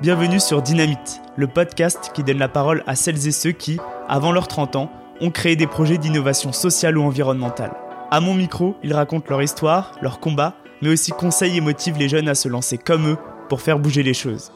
Bienvenue 0.00 0.40
sur 0.40 0.62
Dynamite, 0.62 1.20
le 1.36 1.46
podcast 1.46 2.10
qui 2.14 2.24
donne 2.24 2.38
la 2.38 2.48
parole 2.48 2.82
à 2.86 2.94
celles 2.94 3.28
et 3.28 3.32
ceux 3.32 3.52
qui, 3.52 3.78
avant 4.08 4.32
leurs 4.32 4.48
30 4.48 4.76
ans, 4.76 4.90
ont 5.20 5.30
créé 5.30 5.56
des 5.56 5.66
projets 5.66 5.98
d'innovation 5.98 6.54
sociale 6.54 6.96
ou 6.96 7.02
environnementale. 7.02 7.72
À 8.10 8.20
mon 8.20 8.32
micro, 8.32 8.76
ils 8.82 8.94
racontent 8.94 9.26
leur 9.28 9.42
histoire, 9.42 9.92
leur 10.00 10.18
combat, 10.18 10.54
mais 10.80 10.88
aussi 10.88 11.10
conseillent 11.10 11.58
et 11.58 11.60
motivent 11.60 11.98
les 11.98 12.08
jeunes 12.08 12.30
à 12.30 12.34
se 12.34 12.48
lancer 12.48 12.78
comme 12.78 13.08
eux 13.08 13.18
pour 13.50 13.60
faire 13.60 13.78
bouger 13.78 14.02
les 14.02 14.14
choses. 14.14 14.52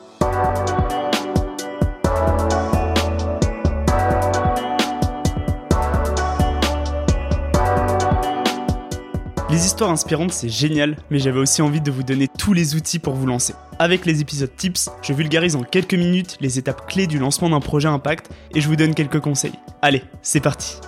Les 9.55 9.67
histoires 9.67 9.91
inspirantes, 9.93 10.33
c'est 10.33 10.49
génial, 10.49 10.97
mais 11.11 11.21
j'avais 11.21 11.39
aussi 11.39 11.63
envie 11.63 11.81
de 11.81 11.93
vous 11.93 12.03
donner 12.03 12.27
tous 12.27 12.55
les 12.55 12.75
outils 12.75 12.99
pour 12.99 13.15
vous 13.15 13.25
lancer. 13.25 13.55
Avec 13.79 14.05
les 14.05 14.21
épisodes 14.21 14.51
tips, 14.57 14.91
je 15.01 15.13
vulgarise 15.13 15.55
en 15.55 15.63
quelques 15.63 15.95
minutes 15.95 16.37
les 16.41 16.59
étapes 16.59 16.89
clés 16.89 17.07
du 17.07 17.21
lancement 17.21 17.49
d'un 17.49 17.61
projet 17.61 17.87
impact 17.87 18.33
et 18.53 18.61
je 18.61 18.67
vous 18.67 18.75
donne 18.75 18.97
quelques 18.97 19.21
conseils. 19.21 19.53
Allez, 19.81 20.03
c'est 20.23 20.41
parti 20.41 20.81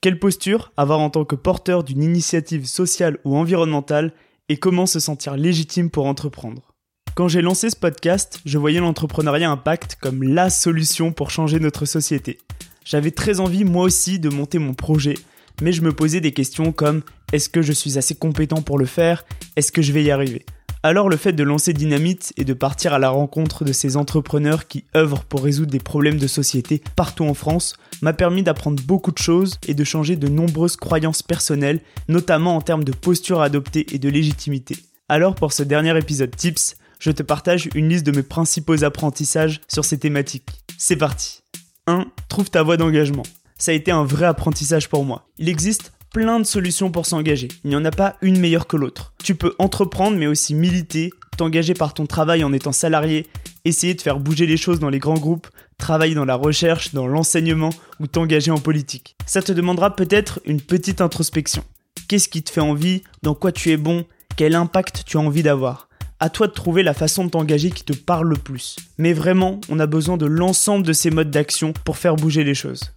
Quelle 0.00 0.20
posture 0.20 0.70
avoir 0.76 1.00
en 1.00 1.10
tant 1.10 1.24
que 1.24 1.34
porteur 1.34 1.82
d'une 1.82 2.04
initiative 2.04 2.66
sociale 2.66 3.18
ou 3.24 3.36
environnementale 3.36 4.12
et 4.48 4.58
comment 4.58 4.86
se 4.86 5.00
sentir 5.00 5.36
légitime 5.36 5.90
pour 5.90 6.06
entreprendre? 6.06 6.69
Quand 7.14 7.28
j'ai 7.28 7.42
lancé 7.42 7.70
ce 7.70 7.76
podcast, 7.76 8.40
je 8.44 8.58
voyais 8.58 8.80
l'entrepreneuriat 8.80 9.50
impact 9.50 9.96
comme 10.00 10.22
la 10.22 10.48
solution 10.48 11.12
pour 11.12 11.30
changer 11.30 11.58
notre 11.58 11.84
société. 11.84 12.38
J'avais 12.84 13.10
très 13.10 13.40
envie 13.40 13.64
moi 13.64 13.84
aussi 13.84 14.18
de 14.18 14.28
monter 14.28 14.58
mon 14.58 14.74
projet, 14.74 15.14
mais 15.60 15.72
je 15.72 15.82
me 15.82 15.92
posais 15.92 16.20
des 16.20 16.32
questions 16.32 16.72
comme 16.72 17.02
est-ce 17.32 17.48
que 17.48 17.62
je 17.62 17.72
suis 17.72 17.98
assez 17.98 18.14
compétent 18.14 18.62
pour 18.62 18.78
le 18.78 18.86
faire? 18.86 19.24
Est-ce 19.56 19.72
que 19.72 19.82
je 19.82 19.92
vais 19.92 20.04
y 20.04 20.10
arriver? 20.10 20.44
Alors 20.82 21.10
le 21.10 21.18
fait 21.18 21.34
de 21.34 21.42
lancer 21.42 21.74
Dynamite 21.74 22.32
et 22.38 22.44
de 22.44 22.54
partir 22.54 22.94
à 22.94 22.98
la 22.98 23.10
rencontre 23.10 23.64
de 23.64 23.72
ces 23.72 23.98
entrepreneurs 23.98 24.66
qui 24.66 24.84
œuvrent 24.96 25.24
pour 25.24 25.44
résoudre 25.44 25.70
des 25.70 25.78
problèmes 25.78 26.16
de 26.16 26.26
société 26.26 26.80
partout 26.96 27.24
en 27.24 27.34
France 27.34 27.74
m'a 28.00 28.14
permis 28.14 28.42
d'apprendre 28.42 28.82
beaucoup 28.84 29.12
de 29.12 29.18
choses 29.18 29.58
et 29.68 29.74
de 29.74 29.84
changer 29.84 30.16
de 30.16 30.28
nombreuses 30.28 30.76
croyances 30.76 31.22
personnelles, 31.22 31.80
notamment 32.08 32.56
en 32.56 32.62
termes 32.62 32.84
de 32.84 32.92
posture 32.92 33.42
adoptée 33.42 33.86
et 33.94 33.98
de 33.98 34.08
légitimité. 34.08 34.76
Alors 35.10 35.34
pour 35.34 35.52
ce 35.52 35.62
dernier 35.62 35.98
épisode 35.98 36.34
Tips, 36.34 36.76
je 37.00 37.10
te 37.10 37.22
partage 37.22 37.68
une 37.74 37.88
liste 37.88 38.06
de 38.06 38.12
mes 38.12 38.22
principaux 38.22 38.84
apprentissages 38.84 39.60
sur 39.66 39.84
ces 39.84 39.98
thématiques. 39.98 40.50
C'est 40.78 40.96
parti 40.96 41.40
1. 41.86 42.06
Trouve 42.28 42.50
ta 42.50 42.62
voie 42.62 42.76
d'engagement. 42.76 43.24
Ça 43.58 43.72
a 43.72 43.74
été 43.74 43.90
un 43.90 44.04
vrai 44.04 44.26
apprentissage 44.26 44.88
pour 44.88 45.04
moi. 45.04 45.26
Il 45.38 45.48
existe 45.48 45.92
plein 46.12 46.38
de 46.38 46.44
solutions 46.44 46.90
pour 46.90 47.06
s'engager. 47.06 47.48
Il 47.64 47.70
n'y 47.70 47.76
en 47.76 47.84
a 47.84 47.90
pas 47.90 48.16
une 48.20 48.38
meilleure 48.38 48.66
que 48.66 48.76
l'autre. 48.76 49.14
Tu 49.22 49.34
peux 49.34 49.54
entreprendre 49.58 50.16
mais 50.16 50.26
aussi 50.26 50.54
militer, 50.54 51.10
t'engager 51.36 51.74
par 51.74 51.94
ton 51.94 52.06
travail 52.06 52.44
en 52.44 52.52
étant 52.52 52.72
salarié, 52.72 53.26
essayer 53.64 53.94
de 53.94 54.00
faire 54.00 54.20
bouger 54.20 54.46
les 54.46 54.56
choses 54.56 54.80
dans 54.80 54.90
les 54.90 54.98
grands 54.98 55.18
groupes, 55.18 55.48
travailler 55.78 56.14
dans 56.14 56.24
la 56.24 56.34
recherche, 56.34 56.92
dans 56.92 57.06
l'enseignement 57.06 57.70
ou 57.98 58.06
t'engager 58.06 58.50
en 58.50 58.58
politique. 58.58 59.16
Ça 59.24 59.40
te 59.40 59.52
demandera 59.52 59.96
peut-être 59.96 60.40
une 60.44 60.60
petite 60.60 61.00
introspection. 61.00 61.64
Qu'est-ce 62.08 62.28
qui 62.28 62.42
te 62.42 62.50
fait 62.50 62.60
envie? 62.60 63.02
Dans 63.22 63.34
quoi 63.34 63.52
tu 63.52 63.70
es 63.70 63.76
bon? 63.76 64.04
Quel 64.36 64.54
impact 64.54 65.04
tu 65.06 65.16
as 65.16 65.20
envie 65.20 65.42
d'avoir? 65.42 65.89
À 66.20 66.28
toi 66.28 66.46
de 66.46 66.52
trouver 66.52 66.82
la 66.82 66.92
façon 66.92 67.24
de 67.24 67.30
t'engager 67.30 67.70
qui 67.70 67.82
te 67.82 67.94
parle 67.94 68.28
le 68.28 68.36
plus. 68.36 68.76
Mais 68.98 69.14
vraiment, 69.14 69.60
on 69.70 69.80
a 69.80 69.86
besoin 69.86 70.18
de 70.18 70.26
l'ensemble 70.26 70.86
de 70.86 70.92
ces 70.92 71.10
modes 71.10 71.30
d'action 71.30 71.72
pour 71.84 71.96
faire 71.96 72.16
bouger 72.16 72.44
les 72.44 72.54
choses. 72.54 72.92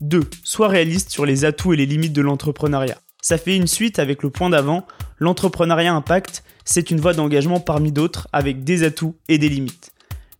2. 0.00 0.22
Sois 0.42 0.68
réaliste 0.68 1.10
sur 1.10 1.26
les 1.26 1.44
atouts 1.44 1.74
et 1.74 1.76
les 1.76 1.86
limites 1.86 2.14
de 2.14 2.22
l'entrepreneuriat. 2.22 2.98
Ça 3.22 3.38
fait 3.38 3.56
une 3.56 3.66
suite 3.66 3.98
avec 3.98 4.22
le 4.22 4.30
point 4.30 4.50
d'avant, 4.50 4.86
l'entrepreneuriat 5.18 5.94
impact, 5.94 6.42
c'est 6.64 6.90
une 6.90 7.00
voie 7.00 7.14
d'engagement 7.14 7.60
parmi 7.60 7.92
d'autres 7.92 8.28
avec 8.32 8.64
des 8.64 8.82
atouts 8.82 9.16
et 9.28 9.38
des 9.38 9.48
limites. 9.48 9.92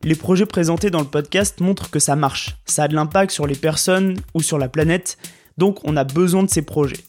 Les 0.02 0.14
projets 0.14 0.46
présentés 0.46 0.90
dans 0.90 1.00
le 1.00 1.06
podcast 1.06 1.60
montrent 1.60 1.90
que 1.90 1.98
ça 1.98 2.16
marche, 2.16 2.56
ça 2.66 2.84
a 2.84 2.88
de 2.88 2.94
l'impact 2.94 3.30
sur 3.30 3.46
les 3.46 3.54
personnes 3.54 4.18
ou 4.34 4.42
sur 4.42 4.58
la 4.58 4.68
planète, 4.68 5.16
donc 5.56 5.78
on 5.84 5.96
a 5.96 6.04
besoin 6.04 6.42
de 6.42 6.50
ces 6.50 6.62
projets. 6.62 7.00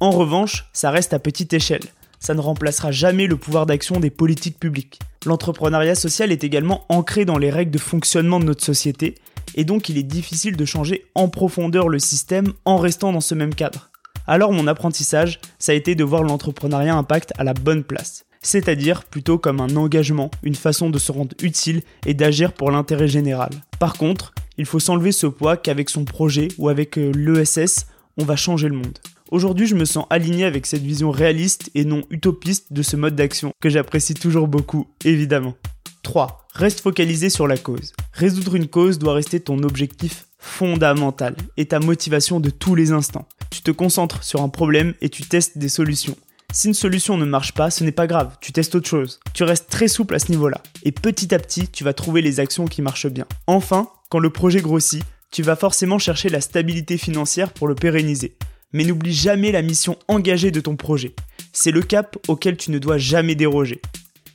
En 0.00 0.10
revanche, 0.10 0.66
ça 0.74 0.90
reste 0.90 1.14
à 1.14 1.18
petite 1.18 1.54
échelle 1.54 1.84
ça 2.18 2.34
ne 2.34 2.40
remplacera 2.40 2.90
jamais 2.90 3.26
le 3.26 3.36
pouvoir 3.36 3.66
d'action 3.66 4.00
des 4.00 4.10
politiques 4.10 4.58
publiques. 4.58 5.00
L'entrepreneuriat 5.24 5.94
social 5.94 6.32
est 6.32 6.44
également 6.44 6.84
ancré 6.88 7.24
dans 7.24 7.38
les 7.38 7.50
règles 7.50 7.72
de 7.72 7.78
fonctionnement 7.78 8.40
de 8.40 8.44
notre 8.44 8.64
société, 8.64 9.16
et 9.54 9.64
donc 9.64 9.88
il 9.88 9.98
est 9.98 10.02
difficile 10.02 10.56
de 10.56 10.64
changer 10.64 11.06
en 11.14 11.28
profondeur 11.28 11.88
le 11.88 11.98
système 11.98 12.52
en 12.64 12.76
restant 12.76 13.12
dans 13.12 13.20
ce 13.20 13.34
même 13.34 13.54
cadre. 13.54 13.90
Alors 14.26 14.52
mon 14.52 14.66
apprentissage, 14.66 15.40
ça 15.58 15.72
a 15.72 15.74
été 15.74 15.94
de 15.94 16.04
voir 16.04 16.22
l'entrepreneuriat 16.22 16.94
impact 16.94 17.32
à 17.38 17.44
la 17.44 17.54
bonne 17.54 17.84
place, 17.84 18.24
c'est-à-dire 18.42 19.04
plutôt 19.04 19.38
comme 19.38 19.60
un 19.60 19.76
engagement, 19.76 20.30
une 20.42 20.54
façon 20.54 20.90
de 20.90 20.98
se 20.98 21.12
rendre 21.12 21.34
utile 21.42 21.82
et 22.06 22.14
d'agir 22.14 22.52
pour 22.52 22.70
l'intérêt 22.70 23.08
général. 23.08 23.50
Par 23.78 23.94
contre, 23.94 24.32
il 24.58 24.64
faut 24.64 24.80
s'enlever 24.80 25.12
ce 25.12 25.26
poids 25.26 25.56
qu'avec 25.56 25.90
son 25.90 26.04
projet 26.04 26.48
ou 26.58 26.68
avec 26.68 26.98
euh, 26.98 27.12
l'ESS, 27.12 27.86
on 28.16 28.24
va 28.24 28.36
changer 28.36 28.68
le 28.68 28.76
monde. 28.76 28.98
Aujourd'hui, 29.32 29.66
je 29.66 29.74
me 29.74 29.84
sens 29.84 30.06
aligné 30.08 30.44
avec 30.44 30.66
cette 30.66 30.82
vision 30.82 31.10
réaliste 31.10 31.70
et 31.74 31.84
non 31.84 32.02
utopiste 32.10 32.72
de 32.72 32.82
ce 32.82 32.94
mode 32.94 33.16
d'action, 33.16 33.52
que 33.60 33.68
j'apprécie 33.68 34.14
toujours 34.14 34.46
beaucoup, 34.46 34.86
évidemment. 35.04 35.54
3. 36.04 36.46
Reste 36.54 36.80
focalisé 36.80 37.28
sur 37.28 37.48
la 37.48 37.56
cause. 37.56 37.92
Résoudre 38.12 38.54
une 38.54 38.68
cause 38.68 39.00
doit 39.00 39.14
rester 39.14 39.40
ton 39.40 39.64
objectif 39.64 40.28
fondamental 40.38 41.34
et 41.56 41.66
ta 41.66 41.80
motivation 41.80 42.38
de 42.38 42.50
tous 42.50 42.76
les 42.76 42.92
instants. 42.92 43.26
Tu 43.50 43.62
te 43.62 43.72
concentres 43.72 44.22
sur 44.22 44.42
un 44.42 44.48
problème 44.48 44.94
et 45.00 45.08
tu 45.08 45.24
testes 45.24 45.58
des 45.58 45.68
solutions. 45.68 46.16
Si 46.52 46.68
une 46.68 46.74
solution 46.74 47.16
ne 47.16 47.24
marche 47.24 47.52
pas, 47.52 47.70
ce 47.70 47.82
n'est 47.82 47.90
pas 47.90 48.06
grave, 48.06 48.36
tu 48.40 48.52
testes 48.52 48.76
autre 48.76 48.88
chose. 48.88 49.18
Tu 49.34 49.42
restes 49.42 49.68
très 49.68 49.88
souple 49.88 50.14
à 50.14 50.20
ce 50.20 50.30
niveau-là. 50.30 50.62
Et 50.84 50.92
petit 50.92 51.34
à 51.34 51.40
petit, 51.40 51.66
tu 51.66 51.82
vas 51.82 51.92
trouver 51.94 52.22
les 52.22 52.38
actions 52.38 52.66
qui 52.66 52.80
marchent 52.80 53.08
bien. 53.08 53.26
Enfin, 53.48 53.88
quand 54.08 54.20
le 54.20 54.30
projet 54.30 54.60
grossit, 54.60 55.02
tu 55.32 55.42
vas 55.42 55.56
forcément 55.56 55.98
chercher 55.98 56.28
la 56.28 56.40
stabilité 56.40 56.96
financière 56.96 57.52
pour 57.52 57.66
le 57.66 57.74
pérenniser 57.74 58.36
mais 58.72 58.84
n'oublie 58.84 59.12
jamais 59.12 59.52
la 59.52 59.62
mission 59.62 59.96
engagée 60.08 60.50
de 60.50 60.60
ton 60.60 60.76
projet. 60.76 61.14
C'est 61.52 61.70
le 61.70 61.82
cap 61.82 62.16
auquel 62.28 62.56
tu 62.56 62.70
ne 62.70 62.78
dois 62.78 62.98
jamais 62.98 63.34
déroger. 63.34 63.80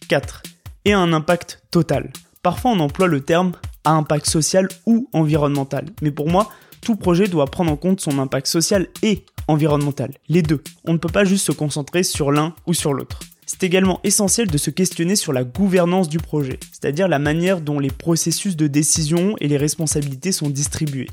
4. 0.07 0.43
Et 0.85 0.93
un 0.93 1.13
impact 1.13 1.61
total. 1.71 2.11
Parfois 2.43 2.71
on 2.71 2.79
emploie 2.79 3.07
le 3.07 3.21
terme 3.21 3.53
à 3.83 3.91
impact 3.91 4.27
social 4.27 4.67
ou 4.85 5.07
environnemental, 5.13 5.85
mais 6.01 6.11
pour 6.11 6.29
moi, 6.29 6.49
tout 6.81 6.95
projet 6.95 7.27
doit 7.27 7.45
prendre 7.45 7.71
en 7.71 7.77
compte 7.77 8.01
son 8.01 8.19
impact 8.19 8.47
social 8.47 8.87
et 9.03 9.23
environnemental, 9.47 10.13
les 10.29 10.41
deux. 10.41 10.61
On 10.85 10.93
ne 10.93 10.97
peut 10.97 11.09
pas 11.09 11.25
juste 11.25 11.45
se 11.45 11.51
concentrer 11.51 12.03
sur 12.03 12.31
l'un 12.31 12.55
ou 12.65 12.73
sur 12.73 12.93
l'autre. 12.93 13.19
C'est 13.45 13.63
également 13.63 13.99
essentiel 14.03 14.47
de 14.47 14.57
se 14.57 14.69
questionner 14.69 15.15
sur 15.15 15.33
la 15.33 15.43
gouvernance 15.43 16.09
du 16.09 16.19
projet, 16.19 16.57
c'est-à-dire 16.71 17.07
la 17.07 17.19
manière 17.19 17.61
dont 17.61 17.79
les 17.79 17.89
processus 17.89 18.55
de 18.55 18.67
décision 18.67 19.35
et 19.39 19.47
les 19.47 19.57
responsabilités 19.57 20.31
sont 20.31 20.49
distribués. 20.49 21.09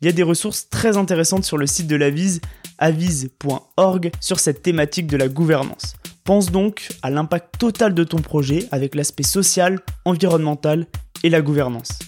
Il 0.00 0.06
y 0.06 0.08
a 0.08 0.12
des 0.12 0.22
ressources 0.22 0.68
très 0.68 0.96
intéressantes 0.96 1.44
sur 1.44 1.58
le 1.58 1.66
site 1.66 1.88
de 1.88 1.96
l'Avise, 1.96 2.40
avise.org, 2.78 4.12
sur 4.20 4.38
cette 4.38 4.62
thématique 4.62 5.08
de 5.08 5.16
la 5.16 5.28
gouvernance. 5.28 5.96
Pense 6.22 6.52
donc 6.52 6.88
à 7.02 7.10
l'impact 7.10 7.58
total 7.58 7.94
de 7.94 8.04
ton 8.04 8.18
projet 8.18 8.68
avec 8.70 8.94
l'aspect 8.94 9.24
social, 9.24 9.80
environnemental 10.04 10.86
et 11.24 11.30
la 11.30 11.40
gouvernance. 11.40 11.98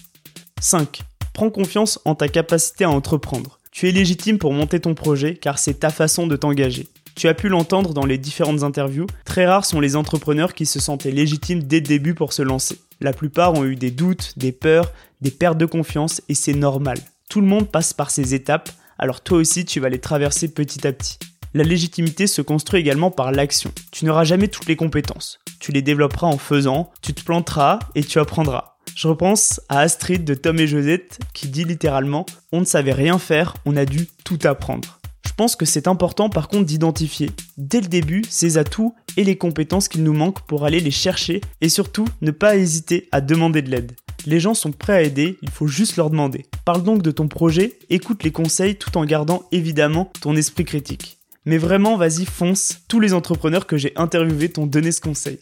5. 0.61 1.01
Prends 1.33 1.49
confiance 1.49 1.99
en 2.05 2.15
ta 2.15 2.29
capacité 2.29 2.85
à 2.85 2.89
entreprendre. 2.89 3.59
Tu 3.71 3.89
es 3.89 3.91
légitime 3.91 4.37
pour 4.37 4.53
monter 4.53 4.79
ton 4.79 4.93
projet 4.93 5.35
car 5.35 5.59
c'est 5.59 5.79
ta 5.79 5.89
façon 5.89 6.27
de 6.27 6.35
t'engager. 6.35 6.87
Tu 7.15 7.27
as 7.27 7.33
pu 7.33 7.49
l'entendre 7.49 7.93
dans 7.93 8.05
les 8.05 8.17
différentes 8.17 8.63
interviews, 8.63 9.07
très 9.25 9.45
rares 9.45 9.65
sont 9.65 9.81
les 9.81 9.97
entrepreneurs 9.97 10.53
qui 10.53 10.65
se 10.65 10.79
sentaient 10.79 11.11
légitimes 11.11 11.63
dès 11.63 11.81
le 11.81 11.87
début 11.87 12.13
pour 12.13 12.31
se 12.31 12.41
lancer. 12.41 12.79
La 13.01 13.11
plupart 13.11 13.53
ont 13.53 13.65
eu 13.65 13.75
des 13.75 13.91
doutes, 13.91 14.33
des 14.37 14.53
peurs, 14.53 14.91
des 15.19 15.31
pertes 15.31 15.57
de 15.57 15.65
confiance 15.65 16.21
et 16.29 16.35
c'est 16.35 16.53
normal. 16.53 16.97
Tout 17.31 17.39
le 17.39 17.47
monde 17.47 17.71
passe 17.71 17.93
par 17.93 18.11
ces 18.11 18.35
étapes, 18.35 18.69
alors 18.99 19.21
toi 19.21 19.37
aussi 19.37 19.63
tu 19.63 19.79
vas 19.79 19.87
les 19.87 19.99
traverser 19.99 20.49
petit 20.49 20.85
à 20.85 20.91
petit. 20.91 21.17
La 21.53 21.63
légitimité 21.63 22.27
se 22.27 22.41
construit 22.41 22.81
également 22.81 23.09
par 23.09 23.31
l'action. 23.31 23.71
Tu 23.93 24.03
n'auras 24.03 24.25
jamais 24.25 24.49
toutes 24.49 24.67
les 24.67 24.75
compétences. 24.75 25.39
Tu 25.61 25.71
les 25.71 25.81
développeras 25.81 26.27
en 26.27 26.37
faisant, 26.37 26.91
tu 27.01 27.13
te 27.13 27.23
planteras 27.23 27.79
et 27.95 28.03
tu 28.03 28.19
apprendras. 28.19 28.75
Je 28.95 29.07
repense 29.07 29.61
à 29.69 29.79
Astrid 29.79 30.25
de 30.25 30.33
Tom 30.33 30.59
et 30.59 30.67
Josette 30.67 31.19
qui 31.33 31.47
dit 31.47 31.63
littéralement 31.63 32.25
On 32.51 32.59
ne 32.59 32.65
savait 32.65 32.91
rien 32.91 33.17
faire, 33.17 33.55
on 33.65 33.77
a 33.77 33.85
dû 33.85 34.09
tout 34.25 34.39
apprendre. 34.43 34.99
Je 35.25 35.31
pense 35.31 35.55
que 35.55 35.65
c'est 35.65 35.87
important 35.87 36.27
par 36.27 36.49
contre 36.49 36.65
d'identifier 36.65 37.31
dès 37.55 37.79
le 37.79 37.87
début 37.87 38.23
ses 38.29 38.57
atouts 38.57 38.93
et 39.15 39.23
les 39.23 39.37
compétences 39.37 39.87
qu'il 39.87 40.03
nous 40.03 40.13
manquent 40.13 40.45
pour 40.47 40.65
aller 40.65 40.81
les 40.81 40.91
chercher 40.91 41.39
et 41.61 41.69
surtout 41.69 42.05
ne 42.19 42.31
pas 42.31 42.57
hésiter 42.57 43.07
à 43.13 43.21
demander 43.21 43.61
de 43.61 43.69
l'aide. 43.69 43.93
Les 44.25 44.39
gens 44.39 44.53
sont 44.53 44.71
prêts 44.71 44.93
à 44.93 45.01
aider, 45.01 45.37
il 45.41 45.49
faut 45.49 45.67
juste 45.67 45.97
leur 45.97 46.11
demander. 46.11 46.45
Parle 46.63 46.83
donc 46.83 47.01
de 47.01 47.09
ton 47.09 47.27
projet, 47.27 47.79
écoute 47.89 48.23
les 48.23 48.31
conseils 48.31 48.75
tout 48.75 48.95
en 48.97 49.05
gardant 49.05 49.47
évidemment 49.51 50.11
ton 50.21 50.35
esprit 50.35 50.65
critique. 50.65 51.17
Mais 51.45 51.57
vraiment, 51.57 51.97
vas-y, 51.97 52.25
fonce, 52.25 52.81
tous 52.87 52.99
les 52.99 53.13
entrepreneurs 53.13 53.65
que 53.65 53.77
j'ai 53.77 53.93
interviewés 53.95 54.49
t'ont 54.49 54.67
donné 54.67 54.91
ce 54.91 55.01
conseil. 55.01 55.39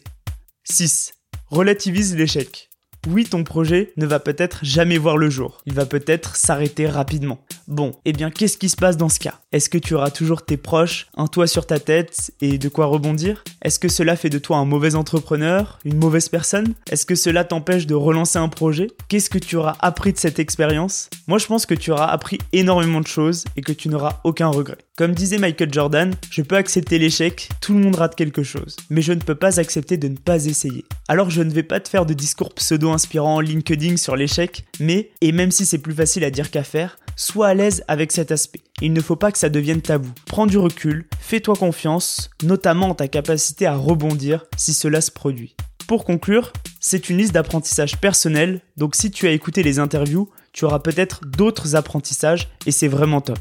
6. 0.64 1.12
Relativise 1.48 2.16
l'échec. 2.16 2.70
Oui, 3.06 3.24
ton 3.24 3.44
projet 3.44 3.92
ne 3.96 4.06
va 4.06 4.18
peut-être 4.18 4.60
jamais 4.62 4.98
voir 4.98 5.16
le 5.16 5.28
jour. 5.28 5.60
Il 5.66 5.74
va 5.74 5.84
peut-être 5.84 6.36
s'arrêter 6.36 6.86
rapidement. 6.86 7.44
Bon, 7.70 7.92
eh 8.04 8.12
bien 8.12 8.30
qu'est-ce 8.30 8.58
qui 8.58 8.68
se 8.68 8.74
passe 8.74 8.96
dans 8.96 9.08
ce 9.08 9.20
cas? 9.20 9.38
Est-ce 9.52 9.68
que 9.68 9.78
tu 9.78 9.94
auras 9.94 10.10
toujours 10.10 10.44
tes 10.44 10.56
proches, 10.56 11.06
un 11.16 11.28
toit 11.28 11.46
sur 11.46 11.66
ta 11.66 11.78
tête 11.78 12.32
et 12.40 12.58
de 12.58 12.68
quoi 12.68 12.86
rebondir? 12.86 13.44
Est-ce 13.62 13.78
que 13.78 13.88
cela 13.88 14.16
fait 14.16 14.28
de 14.28 14.38
toi 14.38 14.56
un 14.56 14.64
mauvais 14.64 14.96
entrepreneur, 14.96 15.78
une 15.84 15.96
mauvaise 15.96 16.28
personne? 16.28 16.74
Est-ce 16.90 17.06
que 17.06 17.14
cela 17.14 17.44
t'empêche 17.44 17.86
de 17.86 17.94
relancer 17.94 18.40
un 18.40 18.48
projet? 18.48 18.88
Qu'est-ce 19.08 19.30
que 19.30 19.38
tu 19.38 19.54
auras 19.54 19.76
appris 19.78 20.12
de 20.12 20.18
cette 20.18 20.40
expérience? 20.40 21.10
Moi 21.28 21.38
je 21.38 21.46
pense 21.46 21.64
que 21.64 21.74
tu 21.74 21.92
auras 21.92 22.08
appris 22.08 22.38
énormément 22.52 23.00
de 23.00 23.06
choses 23.06 23.44
et 23.56 23.60
que 23.60 23.72
tu 23.72 23.88
n'auras 23.88 24.18
aucun 24.24 24.48
regret. 24.48 24.78
Comme 24.96 25.14
disait 25.14 25.38
Michael 25.38 25.72
Jordan, 25.72 26.12
je 26.30 26.42
peux 26.42 26.56
accepter 26.56 26.98
l'échec, 26.98 27.48
tout 27.60 27.72
le 27.72 27.80
monde 27.80 27.94
rate 27.94 28.16
quelque 28.16 28.42
chose, 28.42 28.76
mais 28.90 29.00
je 29.00 29.12
ne 29.12 29.20
peux 29.20 29.36
pas 29.36 29.60
accepter 29.60 29.96
de 29.96 30.08
ne 30.08 30.16
pas 30.16 30.44
essayer. 30.44 30.84
Alors 31.08 31.30
je 31.30 31.40
ne 31.40 31.50
vais 31.50 31.62
pas 31.62 31.80
te 31.80 31.88
faire 31.88 32.04
de 32.04 32.14
discours 32.14 32.52
pseudo-inspirants 32.52 33.40
LinkedIn 33.40 33.96
sur 33.96 34.16
l'échec, 34.16 34.66
mais, 34.78 35.10
et 35.20 35.32
même 35.32 35.52
si 35.52 35.64
c'est 35.64 35.78
plus 35.78 35.94
facile 35.94 36.24
à 36.24 36.30
dire 36.30 36.50
qu'à 36.50 36.64
faire, 36.64 36.98
sois 37.20 37.48
à 37.48 37.54
l'aise 37.54 37.84
avec 37.86 38.12
cet 38.12 38.32
aspect. 38.32 38.62
Il 38.80 38.94
ne 38.94 39.00
faut 39.02 39.16
pas 39.16 39.30
que 39.30 39.38
ça 39.38 39.50
devienne 39.50 39.82
tabou. 39.82 40.10
Prends 40.26 40.46
du 40.46 40.56
recul, 40.56 41.06
fais-toi 41.20 41.54
confiance, 41.54 42.30
notamment 42.42 42.88
en 42.88 42.94
ta 42.94 43.08
capacité 43.08 43.66
à 43.66 43.76
rebondir 43.76 44.46
si 44.56 44.72
cela 44.72 45.02
se 45.02 45.10
produit. 45.10 45.54
Pour 45.86 46.04
conclure, 46.04 46.52
c'est 46.80 47.10
une 47.10 47.18
liste 47.18 47.34
d'apprentissages 47.34 47.98
personnels, 47.98 48.62
donc 48.78 48.94
si 48.94 49.10
tu 49.10 49.26
as 49.26 49.32
écouté 49.32 49.62
les 49.62 49.78
interviews, 49.78 50.30
tu 50.52 50.64
auras 50.64 50.78
peut-être 50.78 51.20
d'autres 51.26 51.76
apprentissages 51.76 52.48
et 52.64 52.72
c'est 52.72 52.88
vraiment 52.88 53.20
top. 53.20 53.38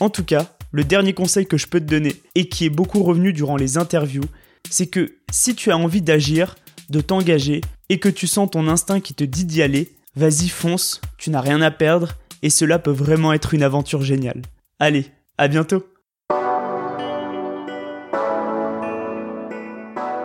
En 0.00 0.08
tout 0.08 0.24
cas, 0.24 0.46
le 0.72 0.84
dernier 0.84 1.12
conseil 1.12 1.46
que 1.46 1.58
je 1.58 1.66
peux 1.66 1.80
te 1.80 1.84
donner 1.84 2.16
et 2.34 2.48
qui 2.48 2.64
est 2.64 2.70
beaucoup 2.70 3.02
revenu 3.02 3.34
durant 3.34 3.56
les 3.56 3.76
interviews, 3.76 4.24
c'est 4.70 4.86
que 4.86 5.16
si 5.30 5.54
tu 5.54 5.70
as 5.70 5.76
envie 5.76 6.02
d'agir, 6.02 6.56
de 6.88 7.02
t'engager 7.02 7.60
et 7.90 7.98
que 7.98 8.08
tu 8.08 8.26
sens 8.26 8.50
ton 8.50 8.68
instinct 8.68 9.00
qui 9.00 9.12
te 9.12 9.24
dit 9.24 9.44
d'y 9.44 9.60
aller, 9.60 9.92
vas-y 10.16 10.48
fonce, 10.48 11.02
tu 11.18 11.28
n'as 11.28 11.42
rien 11.42 11.60
à 11.60 11.70
perdre 11.70 12.14
et 12.42 12.50
cela 12.50 12.78
peut 12.78 12.90
vraiment 12.90 13.32
être 13.32 13.54
une 13.54 13.62
aventure 13.62 14.02
géniale. 14.02 14.42
Allez, 14.78 15.06
à 15.38 15.48
bientôt 15.48 15.84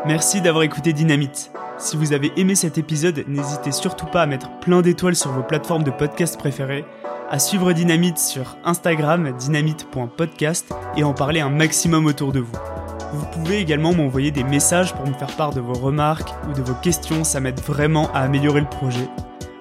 Merci 0.05 0.41
d'avoir 0.41 0.63
écouté 0.63 0.91
Dynamite. 0.91 1.51
Si 1.77 1.95
vous 1.95 2.11
avez 2.11 2.31
aimé 2.35 2.55
cet 2.55 2.77
épisode, 2.77 3.23
n'hésitez 3.27 3.71
surtout 3.71 4.05
pas 4.05 4.21
à 4.21 4.25
mettre 4.25 4.59
plein 4.59 4.81
d'étoiles 4.81 5.15
sur 5.15 5.31
vos 5.31 5.43
plateformes 5.43 5.83
de 5.83 5.91
podcast 5.91 6.37
préférées 6.37 6.85
à 7.29 7.39
suivre 7.39 7.73
Dynamite 7.73 8.19
sur 8.19 8.57
Instagram 8.63 9.35
dynamite.podcast 9.37 10.71
et 10.97 11.03
en 11.03 11.13
parler 11.13 11.39
un 11.39 11.49
maximum 11.49 12.05
autour 12.05 12.31
de 12.31 12.39
vous. 12.39 12.55
Vous 13.13 13.25
pouvez 13.27 13.57
également 13.57 13.93
m'envoyer 13.93 14.29
des 14.31 14.43
messages 14.43 14.93
pour 14.93 15.07
me 15.07 15.13
faire 15.13 15.35
part 15.35 15.53
de 15.53 15.61
vos 15.61 15.73
remarques 15.73 16.29
ou 16.49 16.53
de 16.53 16.61
vos 16.61 16.75
questions, 16.75 17.23
ça 17.23 17.39
m'aide 17.39 17.59
vraiment 17.59 18.11
à 18.13 18.19
améliorer 18.19 18.61
le 18.61 18.69
projet. 18.69 19.07